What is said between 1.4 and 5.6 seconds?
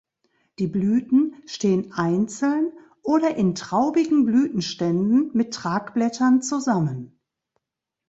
stehen einzeln oder in traubigen Blütenständen mit